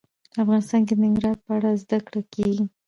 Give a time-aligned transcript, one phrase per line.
[0.43, 2.65] افغانستان کې د ننګرهار په اړه زده کړه کېږي.